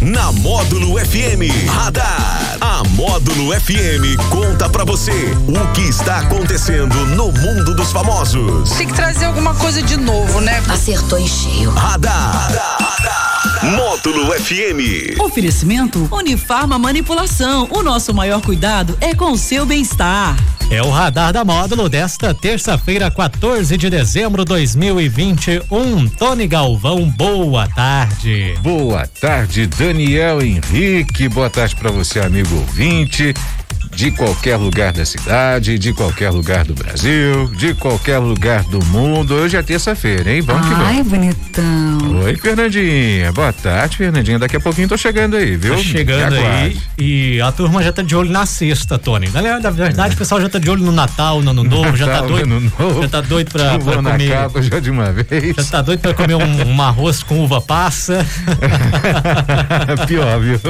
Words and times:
Na 0.00 0.32
Módulo 0.32 0.98
FM 0.98 1.68
Radar. 1.68 2.56
A 2.58 2.82
Módulo 2.90 3.52
FM 3.60 4.16
conta 4.30 4.66
pra 4.66 4.82
você 4.82 5.12
o 5.46 5.72
que 5.74 5.82
está 5.82 6.20
acontecendo 6.20 6.94
no 7.08 7.30
mundo 7.30 7.74
dos 7.74 7.92
famosos. 7.92 8.70
Tem 8.70 8.86
que 8.86 8.94
trazer 8.94 9.26
alguma 9.26 9.54
coisa 9.54 9.82
de 9.82 9.98
novo, 9.98 10.40
né? 10.40 10.62
Acertou 10.70 11.18
em 11.18 11.28
cheio. 11.28 11.70
Radar. 11.72 12.50
Módulo 13.62 14.32
FM. 14.32 15.20
Oferecimento 15.20 16.08
Unifarma 16.10 16.78
Manipulação. 16.78 17.68
O 17.70 17.82
nosso 17.82 18.14
maior 18.14 18.40
cuidado 18.40 18.96
é 19.02 19.14
com 19.14 19.32
o 19.32 19.38
seu 19.38 19.66
bem-estar. 19.66 20.34
É 20.70 20.80
o 20.80 20.88
radar 20.88 21.32
da 21.32 21.44
módulo 21.44 21.88
desta 21.88 22.32
terça-feira, 22.32 23.10
14 23.10 23.76
de 23.76 23.90
dezembro 23.90 24.44
de 24.44 24.50
2021. 24.50 26.08
Tony 26.10 26.46
Galvão, 26.46 27.10
boa 27.10 27.66
tarde. 27.66 28.54
Boa 28.62 29.04
tarde, 29.04 29.66
Daniel 29.66 30.40
Henrique. 30.40 31.28
Boa 31.28 31.50
tarde 31.50 31.74
para 31.74 31.90
você, 31.90 32.20
amigo 32.20 32.54
ouvinte 32.54 33.34
de 33.94 34.10
qualquer 34.10 34.56
lugar 34.56 34.92
da 34.92 35.04
cidade, 35.04 35.78
de 35.78 35.92
qualquer 35.92 36.30
lugar 36.30 36.64
do 36.64 36.74
Brasil, 36.74 37.48
de 37.56 37.74
qualquer 37.74 38.18
lugar 38.18 38.62
do 38.64 38.84
mundo. 38.86 39.34
Hoje 39.34 39.56
é 39.56 39.62
terça-feira, 39.62 40.32
hein? 40.32 40.40
Vamos 40.40 40.62
Ai, 40.62 40.68
que 40.68 40.74
vamos. 40.74 40.88
Ai, 40.88 41.02
bonitão. 41.02 42.20
Oi, 42.24 42.36
Fernandinha. 42.36 43.32
Boa 43.32 43.52
tarde, 43.52 43.96
Fernandinha. 43.96 44.38
Daqui 44.38 44.56
a 44.56 44.60
pouquinho 44.60 44.88
tô 44.88 44.96
chegando 44.96 45.36
aí, 45.36 45.56
viu? 45.56 45.76
Tá 45.76 45.82
chegando 45.82 46.36
aí 46.36 46.78
e 46.98 47.40
a 47.40 47.50
turma 47.52 47.82
já 47.82 47.92
tá 47.92 48.02
de 48.02 48.14
olho 48.14 48.30
na 48.30 48.46
sexta, 48.46 48.98
Tony. 48.98 49.28
Na, 49.30 49.60
na 49.60 49.70
verdade, 49.70 50.14
o 50.14 50.18
pessoal 50.18 50.40
já 50.40 50.48
tá 50.48 50.58
de 50.58 50.70
olho 50.70 50.84
no 50.84 50.92
Natal, 50.92 51.42
no 51.42 51.50
Ano 51.50 51.64
Novo, 51.64 51.96
já 51.96 52.06
tá 52.06 52.12
Natal, 52.12 52.28
doido. 52.28 52.44
Ano 52.44 52.72
Novo. 52.78 53.02
Já 53.02 53.08
tá 53.08 53.20
doido 53.20 53.50
pra, 53.50 53.78
pra 53.78 54.02
na 54.02 54.12
comer. 54.12 54.30
capa 54.30 54.62
já 54.62 54.80
de 54.80 54.90
uma 54.90 55.12
vez. 55.12 55.56
Já 55.56 55.64
tá 55.64 55.82
doido 55.82 56.00
pra 56.00 56.14
comer 56.14 56.36
um, 56.36 56.68
um 56.68 56.82
arroz 56.82 57.22
com 57.22 57.40
uva 57.40 57.60
passa. 57.60 58.24
Pior, 60.06 60.40
viu? 60.40 60.60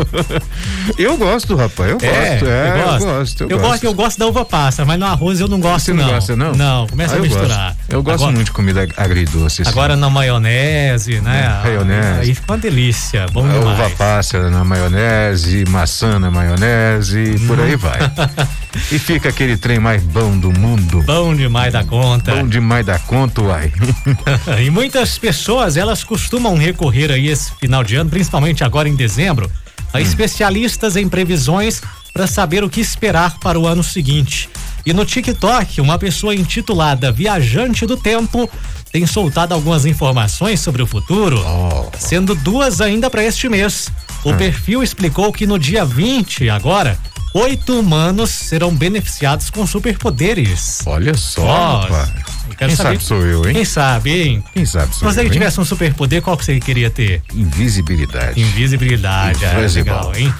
Eu 0.98 1.16
gosto, 1.16 1.54
rapaz. 1.54 1.90
Eu 1.90 1.98
gosto. 1.98 2.46
É, 2.46 2.80
eu 2.80 2.84
gosto. 2.84 3.09
Gosto. 3.18 3.46
Eu 3.48 3.58
gosto, 3.58 3.84
eu 3.84 3.94
gosto 3.94 4.18
da 4.18 4.26
uva 4.26 4.44
passa, 4.44 4.84
mas 4.84 4.98
no 4.98 5.06
arroz 5.06 5.40
eu 5.40 5.48
não 5.48 5.60
gosto 5.60 5.86
Você 5.86 5.92
não, 5.92 6.04
não. 6.06 6.12
gosta, 6.14 6.36
não? 6.36 6.52
Não, 6.52 6.86
começa 6.86 7.14
Ah, 7.14 7.16
a 7.16 7.18
eu 7.18 7.22
misturar. 7.22 7.68
Gosto. 7.74 7.80
Eu 7.90 8.02
gosto 8.02 8.14
Agora- 8.16 8.32
muito 8.32 8.46
de 8.46 8.52
comida 8.52 8.88
agridoce. 8.96 9.62
assim. 9.62 9.70
Agora 9.70 9.96
na 9.96 10.08
maionese, 10.10 11.20
né? 11.20 11.60
Maionese. 11.64 12.20
Aí 12.20 12.34
fica 12.34 12.52
uma 12.52 12.58
delícia, 12.58 13.26
bom 13.32 13.44
A 13.44 13.52
demais. 13.52 13.78
uva 13.80 13.90
passa 13.90 14.50
na 14.50 14.64
maionese, 14.64 15.64
maçã 15.68 16.18
na 16.18 16.30
maionese, 16.30 17.18
e 17.34 17.38
por 17.46 17.58
Hum. 17.58 17.62
aí 17.64 17.76
vai. 17.76 17.98
e 18.92 18.98
fica 18.98 19.28
aquele 19.28 19.56
trem 19.56 19.78
mais 19.78 20.02
bom 20.02 20.38
do 20.38 20.50
mundo. 20.52 21.02
Bom 21.02 21.34
demais 21.34 21.72
da 21.72 21.84
conta. 21.84 22.34
Bom 22.36 22.46
demais 22.46 22.86
da 22.86 22.98
conta, 22.98 23.40
uai. 23.42 23.72
e 24.64 24.70
muitas 24.70 25.18
pessoas, 25.18 25.76
elas 25.76 26.04
costumam 26.04 26.56
recorrer 26.56 27.10
aí 27.10 27.28
esse 27.28 27.52
final 27.56 27.82
de 27.84 27.96
ano, 27.96 28.10
principalmente 28.10 28.62
agora 28.64 28.88
em 28.88 28.94
dezembro, 28.94 29.50
a 29.92 29.98
Hum. 29.98 30.00
especialistas 30.00 30.96
em 30.96 31.08
previsões 31.08 31.82
para 32.12 32.26
saber 32.26 32.64
o 32.64 32.70
que 32.70 32.80
esperar 32.80 33.38
para 33.38 33.58
o 33.58 33.66
ano 33.66 33.82
seguinte. 33.82 34.48
E 34.84 34.92
no 34.92 35.04
TikTok, 35.04 35.80
uma 35.80 35.98
pessoa 35.98 36.34
intitulada 36.34 37.12
Viajante 37.12 37.86
do 37.86 37.96
Tempo 37.96 38.48
tem 38.90 39.06
soltado 39.06 39.54
algumas 39.54 39.84
informações 39.86 40.60
sobre 40.60 40.82
o 40.82 40.86
futuro, 40.86 41.40
Oh. 41.46 41.90
sendo 41.96 42.34
duas 42.34 42.80
ainda 42.80 43.08
para 43.08 43.22
este 43.22 43.48
mês. 43.48 43.88
Hum. 44.24 44.30
O 44.32 44.36
perfil 44.36 44.82
explicou 44.82 45.32
que 45.32 45.46
no 45.46 45.58
dia 45.58 45.84
20, 45.84 46.50
agora, 46.50 46.98
oito 47.34 47.78
humanos 47.78 48.30
serão 48.30 48.74
beneficiados 48.74 49.48
com 49.50 49.66
superpoderes. 49.66 50.80
Olha 50.86 51.14
só, 51.14 51.86
eu 51.88 52.29
quero 52.56 52.68
Quem 52.68 52.76
saber- 52.76 52.90
sabe 53.00 53.04
sou 53.04 53.22
eu, 53.26 53.46
hein? 53.46 53.54
Quem 53.54 53.64
sabe, 53.64 54.10
hein? 54.22 54.44
Quem 54.54 54.64
sabe 54.66 54.92
Se 54.94 55.00
sou 55.00 55.10
você 55.12 55.20
eu, 55.20 55.24
hein? 55.24 55.30
tivesse 55.30 55.60
um 55.60 55.64
superpoder, 55.64 56.22
qual 56.22 56.36
que 56.36 56.44
você 56.44 56.58
queria 56.60 56.90
ter? 56.90 57.22
Invisibilidade. 57.34 58.40
Invisibilidade, 58.40 59.44
é 59.44 59.56
legal, 59.68 60.12
hein? 60.16 60.32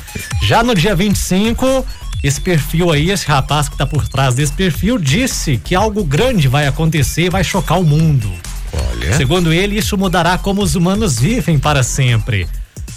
Já 0.43 0.63
no 0.63 0.75
dia 0.75 0.95
25, 0.95 1.87
esse 2.23 2.41
perfil 2.41 2.91
aí, 2.91 3.11
esse 3.11 3.27
rapaz 3.27 3.69
que 3.69 3.77
tá 3.77 3.87
por 3.87 4.07
trás 4.09 4.35
desse 4.35 4.53
perfil, 4.53 4.99
disse 4.99 5.57
que 5.63 5.75
algo 5.75 6.05
grande 6.05 6.49
vai 6.49 6.67
acontecer 6.67 7.23
e 7.27 7.31
vai 7.31 7.45
chocar 7.45 7.79
o 7.81 7.85
mundo. 7.85 8.31
Olha. 8.73 9.17
Segundo 9.17 9.53
ele, 9.53 9.79
isso 9.79 9.97
mudará 9.99 10.39
como 10.39 10.63
os 10.63 10.75
humanos 10.75 11.19
vivem 11.19 11.59
para 11.59 11.83
sempre. 11.83 12.47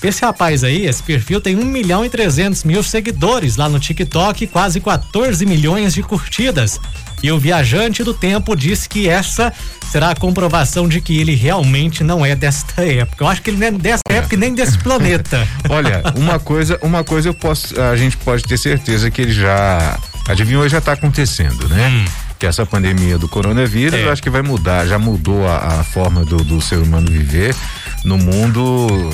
Esse 0.04 0.22
rapaz 0.26 0.66
aí, 0.66 0.86
esse 0.86 1.02
perfil 1.02 1.40
tem 1.40 1.56
1 1.56 1.64
milhão 1.64 2.04
e 2.04 2.10
300 2.10 2.66
mil 2.66 2.84
seguidores 2.84 3.56
lá 3.56 3.70
no 3.70 3.80
TikTok 3.80 4.44
e 4.44 4.48
quase 4.48 4.82
14 4.82 5.46
milhões 5.46 5.94
de 5.94 6.04
curtidas. 6.04 6.78
E 7.24 7.32
o 7.32 7.40
viajante 7.40 8.04
do 8.04 8.14
tempo 8.14 8.54
disse 8.56 8.88
que 8.90 9.08
essa 9.08 9.52
será 9.90 10.10
a 10.12 10.16
comprovação 10.16 10.88
de 10.90 11.00
que 11.00 11.18
ele 11.20 11.34
realmente 11.36 12.04
não 12.04 12.26
é 12.26 12.36
desta 12.36 12.82
época. 12.86 13.24
Eu 13.24 13.28
acho 13.30 13.42
que 13.42 13.50
ele 13.50 13.58
não 13.58 13.68
é 13.68 13.72
desta 13.72 14.12
época 14.14 14.36
e 14.36 14.38
nem 14.38 14.54
desse 14.54 14.78
planeta. 14.78 15.48
Olha, 15.70 16.04
uma 16.16 16.38
coisa, 16.38 16.78
uma 16.82 17.04
coisa 17.04 17.30
eu 17.30 17.34
posso, 17.34 17.80
a 17.82 17.96
gente 17.96 18.18
pode 18.18 18.44
ter 18.44 18.58
certeza 18.58 19.10
que 19.10 19.22
ele 19.22 19.32
já 19.32 19.98
adivinhou, 20.28 20.68
já 20.68 20.80
está 20.80 20.92
acontecendo, 20.94 21.68
né? 21.70 22.06
Que 22.38 22.46
essa 22.46 22.66
pandemia 22.66 23.18
do 23.18 23.30
coronavírus, 23.30 23.94
Hum. 23.98 24.04
É. 24.04 24.06
eu 24.08 24.12
acho 24.12 24.22
que 24.22 24.30
vai 24.30 24.42
mudar, 24.42 24.86
já 24.86 25.00
mudou 25.00 25.48
a, 25.48 25.80
a 25.80 25.84
forma 25.86 26.26
do, 26.26 26.38
do 26.44 26.60
ser 26.60 26.78
humano 26.80 27.10
viver 27.10 27.56
no 28.04 28.18
mundo, 28.18 29.10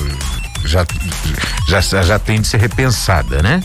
já, 0.64 0.84
já, 1.68 1.80
já 2.02 2.18
tem 2.18 2.40
de 2.40 2.48
ser 2.48 2.58
repensada, 2.58 3.40
né? 3.40 3.62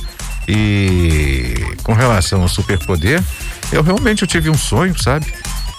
E 0.47 1.55
com 1.83 1.93
relação 1.93 2.41
ao 2.43 2.47
superpoder, 2.47 3.21
eu 3.71 3.81
realmente 3.83 4.21
eu 4.23 4.27
tive 4.27 4.49
um 4.49 4.57
sonho, 4.57 4.97
sabe? 5.01 5.25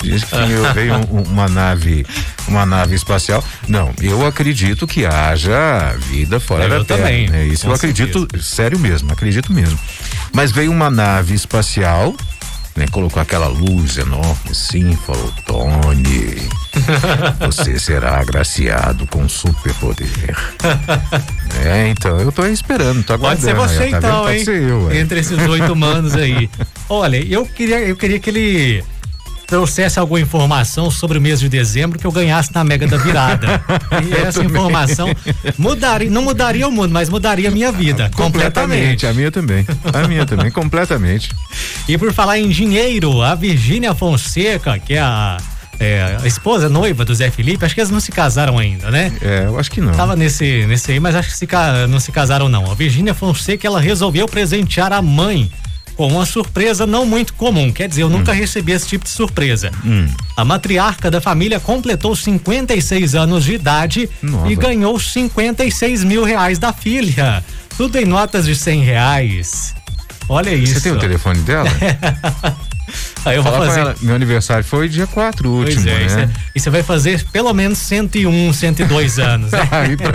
Diz 0.03 0.25
que 0.25 0.35
eu 0.37 0.73
veio 0.75 0.95
um- 0.95 1.23
uma 1.23 1.49
nave, 1.49 2.07
uma 2.47 2.67
nave 2.67 2.95
espacial. 2.95 3.43
Não, 3.67 3.93
eu 4.01 4.27
acredito 4.27 4.87
que 4.87 5.07
haja 5.07 5.95
vida 5.99 6.39
fora 6.39 6.65
Eu 6.65 6.69
da 6.71 6.85
Terra. 6.85 6.99
também, 7.01 7.29
né? 7.31 7.47
Isso 7.47 7.67
eu 7.67 7.73
acredito, 7.73 8.29
sério 8.43 8.79
mesmo, 8.79 9.11
acredito 9.13 9.53
mesmo. 9.53 9.79
Mas 10.35 10.53
veio 10.53 10.71
uma 10.71 10.91
nave 10.91 11.35
espacial, 11.35 12.15
né? 12.77 12.85
Colocou 12.93 13.23
aquela 13.23 13.49
luz 13.49 13.97
enorme 13.97 14.51
assim, 14.51 14.95
falou, 15.07 15.33
Tony, 15.47 16.47
você 17.41 17.79
será 17.79 18.21
agraciado 18.21 19.07
com 19.07 19.27
superpoder. 19.27 20.37
é, 21.67 21.89
então, 21.89 22.19
eu 22.21 22.31
tô 22.33 22.47
esperando, 22.47 23.03
tô 23.03 23.19
Pode 23.19 23.41
ser 23.41 23.55
você 23.55 23.85
aí, 23.85 23.91
tá 23.91 23.99
então, 23.99 24.23
Pode 24.23 24.39
hein? 24.39 24.45
ser 24.45 24.63
eu, 24.63 24.85
ué. 24.85 24.99
Entre 24.99 25.21
esses 25.21 25.39
oito 25.39 25.73
humanos 25.73 26.15
aí. 26.15 26.49
Olha, 26.89 27.17
eu 27.17 27.45
queria, 27.47 27.81
eu 27.81 27.97
queria 27.97 28.19
que 28.19 28.31
ele 28.31 28.85
trouxesse 29.47 29.99
alguma 29.99 30.21
informação 30.21 30.91
sobre 30.91 31.19
o 31.19 31.21
mês 31.21 31.39
de 31.39 31.49
dezembro 31.49 31.99
que 31.99 32.07
eu 32.07 32.11
ganhasse 32.11 32.53
na 32.53 32.65
Mega 32.65 32.87
da 32.87 32.97
Virada. 32.97 33.63
E 34.07 34.15
essa 34.15 34.43
informação 34.43 35.09
mudaria, 35.57 36.11
não 36.11 36.23
mudaria 36.23 36.67
o 36.67 36.73
mundo, 36.73 36.93
mas 36.93 37.09
mudaria 37.09 37.49
a 37.49 37.53
minha 37.53 37.71
vida 37.71 38.11
completamente. 38.15 39.07
Completamente, 39.07 39.07
a 39.07 39.15
minha 39.15 39.31
também. 39.31 39.67
A 39.93 40.09
minha 40.09 40.27
também, 40.27 40.51
completamente. 40.51 41.31
E 41.89 41.97
por 41.97 42.13
falar 42.13 42.39
em 42.39 42.49
dinheiro, 42.49 43.23
a 43.23 43.35
Virgínia 43.35 43.95
Fonseca, 43.95 44.79
que 44.79 44.95
é 44.95 45.01
a, 45.01 45.39
é, 45.79 46.17
a 46.23 46.27
esposa 46.27 46.69
noiva 46.69 47.05
do 47.05 47.15
Zé 47.15 47.31
Felipe, 47.31 47.65
acho 47.65 47.75
que 47.75 47.81
eles 47.81 47.91
não 47.91 48.01
se 48.01 48.11
casaram 48.11 48.59
ainda, 48.59 48.91
né? 48.91 49.13
É, 49.21 49.45
eu 49.47 49.59
acho 49.59 49.71
que 49.71 49.81
não. 49.81 49.93
Tava 49.93 50.17
nesse, 50.17 50.67
nesse 50.67 50.93
aí, 50.93 51.01
mas 51.01 51.15
acho 51.15 51.29
que 51.29 51.37
se 51.37 51.49
não 51.89 52.01
se 52.01 52.11
casaram 52.13 52.49
não. 52.49 52.71
A 52.71 52.75
Virgínia 52.75 53.15
Fonseca, 53.15 53.67
ela 53.67 53.81
resolveu 53.81 54.27
presentear 54.27 54.93
a 54.93 55.03
mãe 55.03 55.51
com 55.97 56.09
uma 56.09 56.27
surpresa 56.27 56.87
não 56.87 57.07
muito 57.07 57.35
comum. 57.35 57.73
Quer 57.73 57.89
dizer, 57.89 58.03
eu 58.03 58.11
nunca 58.11 58.33
recebi 58.33 58.73
esse 58.73 58.87
tipo 58.87 59.05
de 59.05 59.11
surpresa. 59.11 59.71
A 60.37 60.45
matriarca 60.45 61.11
da 61.11 61.21
família 61.21 61.59
completou 61.59 62.15
56 62.15 63.15
anos 63.15 63.45
de 63.45 63.55
idade 63.55 64.09
Nova. 64.23 64.53
e 64.53 64.55
ganhou 64.55 64.99
56 65.01 66.05
mil 66.05 66.23
reais 66.23 66.59
da 66.59 66.73
filha. 66.73 67.43
Tudo 67.77 67.97
em 67.97 68.05
notas 68.05 68.45
de 68.47 68.55
100 68.55 68.83
reais. 68.83 69.75
Olha 70.29 70.51
isso. 70.55 70.75
Você 70.75 70.81
tem 70.81 70.93
o 70.93 70.99
telefone 70.99 71.41
dela? 71.41 71.69
Aí 73.27 73.37
eu 73.37 73.43
vou 73.43 73.53
Fala 73.53 73.67
fazer. 73.67 73.81
ela, 73.81 73.95
meu 74.01 74.15
aniversário 74.15 74.65
foi 74.65 74.89
dia 74.89 75.07
4 75.07 75.43
Pois 75.51 75.75
último, 75.77 75.89
é, 75.91 76.03
isso 76.07 76.19
é- 76.19 76.27
né? 76.27 76.33
e 76.55 76.61
você 76.61 76.71
vai 76.71 76.83
fazer 76.83 77.25
pelo 77.33 77.53
menos 77.53 77.77
101, 77.79 78.53
102 78.53 79.19
anos. 79.19 79.51
né? 79.51 79.69
Aí 79.71 79.97
pra, 79.99 80.13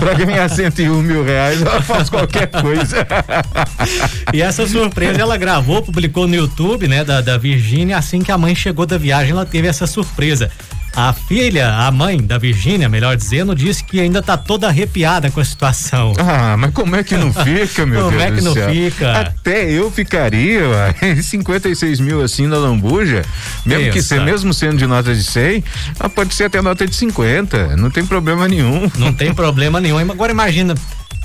pra 0.00 0.14
ganhar 0.14 0.48
101 0.48 1.02
mil 1.02 1.24
reais, 1.24 1.60
ela 1.62 1.80
faz 1.82 2.08
qualquer 2.10 2.46
coisa. 2.48 3.06
E 4.32 4.40
essa 4.42 4.66
surpresa 4.66 5.20
ela 5.20 5.36
gravou, 5.36 5.82
publicou 5.82 6.26
no 6.26 6.34
YouTube, 6.34 6.86
né, 6.86 7.04
da, 7.04 7.20
da 7.20 7.36
Virgínia. 7.36 7.96
Assim 7.98 8.20
que 8.20 8.30
a 8.30 8.38
mãe 8.38 8.54
chegou 8.54 8.86
da 8.86 8.96
viagem, 8.96 9.32
ela 9.32 9.44
teve 9.44 9.66
essa 9.66 9.86
surpresa. 9.86 10.50
A 10.94 11.12
filha, 11.12 11.72
a 11.72 11.90
mãe 11.90 12.20
da 12.20 12.36
Virgínia, 12.36 12.88
melhor 12.88 13.16
dizendo, 13.16 13.54
disse 13.54 13.82
que 13.84 14.00
ainda 14.00 14.20
tá 14.20 14.36
toda 14.36 14.66
arrepiada 14.66 15.30
com 15.30 15.40
a 15.40 15.44
situação. 15.44 16.12
Ah, 16.18 16.56
mas 16.58 16.72
como 16.72 16.96
é 16.96 17.04
que 17.04 17.16
não 17.16 17.32
fica, 17.32 17.86
meu 17.86 18.04
Como 18.10 18.18
Deus 18.18 18.22
é 18.22 18.30
que 18.32 18.40
não 18.40 18.52
céu? 18.52 18.70
fica? 18.70 19.12
Até 19.20 19.70
eu 19.70 19.90
ficaria, 19.90 20.68
uai. 20.68 21.22
56 21.22 22.00
mil 22.00 22.22
assim 22.22 22.46
na 22.46 22.58
lambuja, 22.58 23.22
mesmo 23.64 23.84
que 23.86 23.92
Pensa. 23.94 24.08
ser, 24.16 24.20
mesmo 24.22 24.52
sendo 24.52 24.76
de 24.78 24.86
nota 24.86 25.14
de 25.14 25.22
100, 25.22 25.64
ah, 26.00 26.08
pode 26.08 26.34
ser 26.34 26.44
até 26.44 26.60
nota 26.60 26.86
de 26.86 26.94
50, 26.94 27.76
não 27.76 27.90
tem 27.90 28.04
problema 28.04 28.48
nenhum. 28.48 28.90
Não 28.98 29.12
tem 29.12 29.32
problema 29.34 29.80
nenhum. 29.80 29.98
Agora 29.98 30.32
imagina 30.32 30.74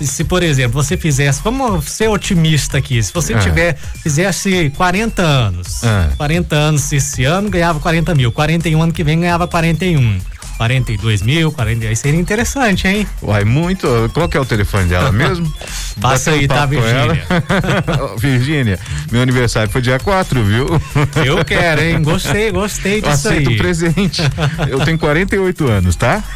se, 0.01 0.24
por 0.24 0.44
exemplo, 0.44 0.81
você 0.83 0.97
fizesse, 0.97 1.42
vamos 1.44 1.86
ser 1.86 2.09
otimista 2.09 2.77
aqui, 2.77 3.01
se 3.01 3.13
você 3.13 3.33
Ah. 3.33 3.39
tiver, 3.39 3.77
fizesse 4.03 4.69
40 4.75 5.21
anos, 5.21 5.83
Ah. 5.83 6.09
40 6.18 6.56
anos 6.56 6.92
esse 6.92 7.24
ano 7.24 7.50
ganhava 7.50 7.80
40 7.80 8.13
mil, 8.15 8.31
41 8.31 8.81
ano 8.81 8.92
que 8.94 9.03
vem 9.03 9.19
ganhava 9.21 9.47
41. 9.47 10.19
42 10.57 11.22
mil, 11.22 11.52
40, 11.52 11.86
aí 11.88 11.96
seria 11.96 12.19
interessante, 12.19 12.88
hein? 12.88 13.06
Uai, 13.22 13.44
muito. 13.44 13.88
Qual 14.13 14.30
que 14.30 14.38
é 14.38 14.40
o 14.40 14.46
telefone 14.46 14.86
dela 14.86 15.12
mesmo? 15.13 15.52
Passa 16.00 16.31
aí, 16.31 16.48
tá, 16.48 16.66
Virgínia? 16.66 17.24
Virgínia, 18.18 18.80
meu 19.12 19.22
aniversário 19.22 19.69
foi 19.69 19.81
dia 19.81 20.00
4, 20.00 20.44
viu? 20.44 20.81
Eu 21.25 21.44
quero, 21.44 21.81
hein? 21.81 22.02
Gostei, 22.02 22.52
gostei 22.52 23.02
disso 23.02 23.28
Aceito 23.28 23.50
aí. 23.50 23.57
presente. 23.57 24.22
Eu 24.69 24.80
tenho 24.81 24.98
48 24.98 25.68
anos, 25.69 25.96
tá? 25.96 26.24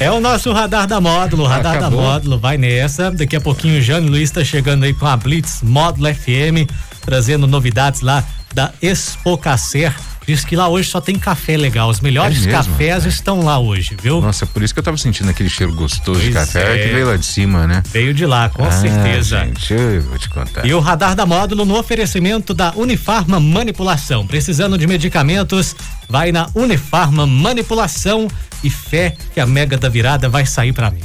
É 0.00 0.10
o 0.12 0.20
nosso 0.20 0.52
radar 0.52 0.86
da 0.86 1.00
módulo, 1.00 1.44
radar 1.44 1.74
Acabou. 1.76 2.00
da 2.00 2.06
módulo, 2.06 2.38
vai 2.38 2.56
nessa. 2.56 3.10
Daqui 3.10 3.34
a 3.34 3.40
pouquinho 3.40 3.78
o 3.78 3.82
Jane 3.82 4.08
Luiz 4.08 4.30
tá 4.30 4.44
chegando 4.44 4.84
aí 4.84 4.94
com 4.94 5.06
a 5.06 5.16
Blitz 5.16 5.58
Módulo 5.60 6.14
FM, 6.14 6.70
trazendo 7.04 7.48
novidades 7.48 8.00
lá 8.00 8.22
da 8.54 8.70
Expocacer. 8.80 9.92
Diz 10.28 10.44
que 10.44 10.54
lá 10.54 10.68
hoje 10.68 10.90
só 10.90 11.00
tem 11.00 11.18
café 11.18 11.56
legal. 11.56 11.88
Os 11.88 12.00
melhores 12.02 12.46
É 12.46 12.50
cafés 12.50 12.90
rapaz? 12.96 13.06
estão 13.06 13.40
lá 13.42 13.58
hoje, 13.58 13.96
viu? 14.02 14.20
Nossa, 14.20 14.44
por 14.44 14.62
isso 14.62 14.74
que 14.74 14.78
eu 14.78 14.84
tava 14.84 14.98
sentindo 14.98 15.30
aquele 15.30 15.48
cheiro 15.48 15.72
gostoso 15.72 16.20
de 16.20 16.30
Pois 16.30 16.34
café 16.52 16.74
é. 16.74 16.86
que 16.86 16.92
veio 16.92 17.06
lá 17.06 17.16
de 17.16 17.24
cima, 17.24 17.66
né? 17.66 17.82
Veio 17.90 18.12
de 18.12 18.26
lá, 18.26 18.50
com 18.50 18.62
Ah, 18.62 18.70
certeza. 18.70 19.38
Gente, 19.46 19.72
eu 19.72 20.02
vou 20.02 20.18
te 20.18 20.28
contar. 20.28 20.66
E 20.66 20.74
o 20.74 20.80
radar 20.80 21.14
da 21.16 21.24
módulo 21.24 21.64
no 21.64 21.78
oferecimento 21.78 22.52
da 22.52 22.74
Unifarma 22.76 23.40
Manipulação. 23.40 24.26
Precisando 24.26 24.76
de 24.76 24.86
medicamentos, 24.86 25.74
vai 26.10 26.30
na 26.30 26.46
Unifarma 26.54 27.26
Manipulação 27.26 28.28
e 28.62 28.68
fé 28.68 29.16
que 29.32 29.40
a 29.40 29.46
mega 29.46 29.78
da 29.78 29.88
virada 29.88 30.28
vai 30.28 30.44
sair 30.44 30.74
pra 30.74 30.90
mim. 30.90 31.04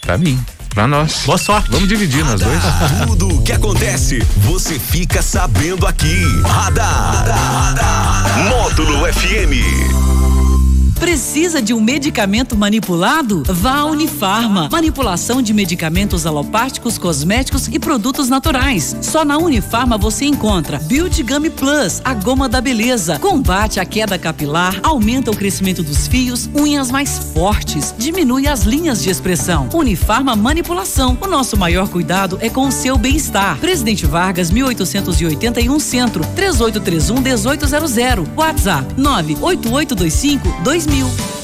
Pra 0.00 0.16
mim, 0.16 0.40
pra 0.78 0.86
nós. 0.86 1.22
Boa 1.26 1.36
sorte. 1.36 1.68
Vamos 1.72 1.88
dividir 1.88 2.24
nós 2.24 2.40
dois. 2.40 2.62
Tudo 3.04 3.26
o 3.26 3.42
que 3.42 3.50
acontece, 3.50 4.24
você 4.36 4.78
fica 4.78 5.20
sabendo 5.20 5.88
aqui. 5.88 6.22
Radar. 6.44 7.24
Módulo 8.48 9.12
FM. 9.12 10.17
Precisa 10.98 11.62
de 11.62 11.72
um 11.72 11.80
medicamento 11.80 12.56
manipulado? 12.56 13.44
Vá 13.46 13.76
à 13.76 13.84
Unifarma. 13.84 14.68
Manipulação 14.70 15.40
de 15.40 15.54
medicamentos 15.54 16.26
alopáticos, 16.26 16.98
cosméticos 16.98 17.68
e 17.68 17.78
produtos 17.78 18.28
naturais. 18.28 18.96
Só 19.00 19.24
na 19.24 19.38
Unifarma 19.38 19.96
você 19.96 20.24
encontra 20.24 20.78
Beauty 20.80 21.22
Gummy 21.22 21.50
Plus, 21.50 22.02
a 22.04 22.14
goma 22.14 22.48
da 22.48 22.60
beleza. 22.60 23.16
Combate 23.20 23.78
a 23.78 23.84
queda 23.84 24.18
capilar, 24.18 24.80
aumenta 24.82 25.30
o 25.30 25.36
crescimento 25.36 25.84
dos 25.84 26.08
fios, 26.08 26.50
unhas 26.52 26.90
mais 26.90 27.18
fortes, 27.32 27.94
diminui 27.96 28.48
as 28.48 28.62
linhas 28.64 29.00
de 29.00 29.08
expressão. 29.08 29.68
Unifarma 29.72 30.34
Manipulação. 30.34 31.16
O 31.20 31.28
nosso 31.28 31.56
maior 31.56 31.88
cuidado 31.88 32.38
é 32.40 32.50
com 32.50 32.66
o 32.66 32.72
seu 32.72 32.98
bem-estar. 32.98 33.56
Presidente 33.58 34.04
Vargas, 34.04 34.50
1881 34.50 35.78
Centro, 35.78 36.26
3831 36.34 37.20
1800. 37.20 38.28
WhatsApp 38.36 38.94
98825 38.96 40.62
2000. 40.64 40.87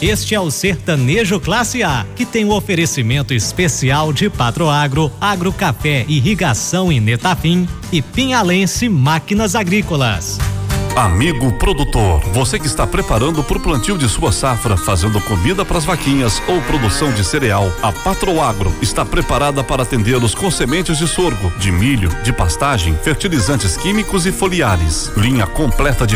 Este 0.05 0.35
é 0.35 0.41
o 0.41 0.51
Sertanejo 0.51 1.41
Classe 1.41 1.83
A, 1.83 2.05
que 2.15 2.27
tem 2.27 2.45
o 2.45 2.53
oferecimento 2.53 3.33
especial 3.33 4.13
de 4.13 4.29
Patroagro, 4.29 5.11
Agrocafé, 5.19 6.05
Irrigação 6.07 6.93
e 6.93 7.01
Netafim 7.01 7.67
e 7.91 8.03
Pinhalense 8.03 8.87
Máquinas 8.87 9.55
Agrícolas. 9.55 10.39
Amigo 10.97 11.51
produtor, 11.59 12.21
você 12.33 12.57
que 12.57 12.69
está 12.69 12.87
preparando 12.87 13.43
para 13.43 13.59
o 13.59 13.61
plantio 13.61 13.99
de 13.99 14.09
sua 14.09 14.31
safra, 14.31 14.77
fazendo 14.77 15.21
comida 15.23 15.65
para 15.65 15.79
as 15.79 15.85
vaquinhas 15.85 16.41
ou 16.47 16.61
produção 16.61 17.11
de 17.13 17.25
cereal, 17.25 17.67
a 17.83 17.91
Patroagro 17.91 18.73
está 18.81 19.05
preparada 19.05 19.65
para 19.65 19.83
atendê-los 19.83 20.37
com 20.37 20.49
sementes 20.53 20.97
de 20.97 21.09
sorgo, 21.09 21.51
de 21.59 21.73
milho, 21.73 22.11
de 22.23 22.33
pastagem, 22.33 22.97
fertilizantes 23.03 23.77
químicos 23.77 24.25
e 24.25 24.31
foliares. 24.31 25.11
Linha 25.17 25.49
completa 25.49 26.07
de 26.07 26.13